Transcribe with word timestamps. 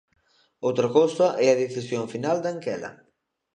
Outra 0.67 0.87
cousa 0.97 1.27
é 1.45 1.47
a 1.49 1.59
decisión 1.63 2.03
final 2.13 2.37
de 2.41 2.49
Anquela. 2.53 2.91